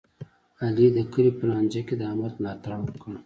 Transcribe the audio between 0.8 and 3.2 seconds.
د کلي په لانجه کې د احمد ملا تړ وکړ.